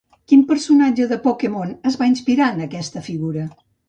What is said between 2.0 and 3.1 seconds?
inspirar en aquesta